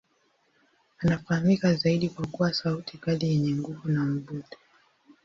[1.01, 4.57] Anafahamika zaidi kwa kuwa sauti kali yenye nguvu na mvuto.